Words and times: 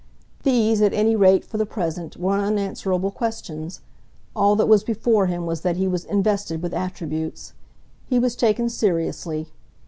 These 0.41 0.81
at 0.81 0.95
any 0.95 1.15
rate, 1.15 1.45
for 1.45 1.59
the 1.59 1.65
present, 1.67 2.17
were 2.17 2.39
unanswerable 2.39 3.11
questions; 3.11 3.81
all 4.35 4.55
that 4.55 4.67
was 4.67 4.83
before 4.83 5.27
him 5.27 5.45
was 5.45 5.61
that 5.61 5.77
he 5.77 5.87
was 5.87 6.05
invested 6.05 6.63
with 6.63 6.73
attributes. 6.73 7.53
He 8.07 8.17
was 8.17 8.35
taken 8.35 8.67
seriously. 8.67 9.49